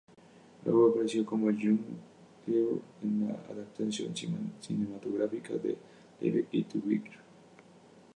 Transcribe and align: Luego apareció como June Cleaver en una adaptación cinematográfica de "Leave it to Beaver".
Luego 0.65 0.89
apareció 0.89 1.23
como 1.23 1.45
June 1.45 1.77
Cleaver 2.43 2.81
en 3.03 3.23
una 3.23 3.35
adaptación 3.35 4.13
cinematográfica 4.59 5.53
de 5.53 5.77
"Leave 6.19 6.47
it 6.53 6.69
to 6.69 6.79
Beaver". 6.83 7.19